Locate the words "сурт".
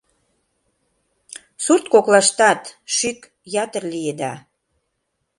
1.63-1.85